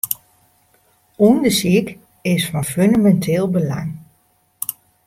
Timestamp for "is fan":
2.31-2.65